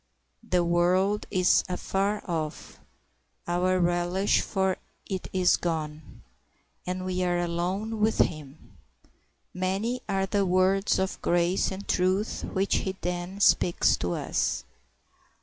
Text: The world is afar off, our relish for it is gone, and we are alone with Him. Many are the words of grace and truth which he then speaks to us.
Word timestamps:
The 0.41 0.63
world 0.63 1.27
is 1.29 1.63
afar 1.69 2.23
off, 2.25 2.79
our 3.47 3.79
relish 3.79 4.41
for 4.41 4.77
it 5.05 5.27
is 5.31 5.57
gone, 5.57 6.23
and 6.87 7.05
we 7.05 7.21
are 7.23 7.37
alone 7.37 7.99
with 7.99 8.17
Him. 8.17 8.77
Many 9.53 10.01
are 10.09 10.25
the 10.25 10.43
words 10.43 10.97
of 10.97 11.21
grace 11.21 11.71
and 11.71 11.87
truth 11.87 12.41
which 12.45 12.77
he 12.77 12.97
then 13.01 13.39
speaks 13.41 13.95
to 13.97 14.13
us. 14.13 14.63